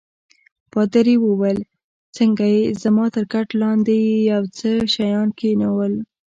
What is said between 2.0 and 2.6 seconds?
څنګه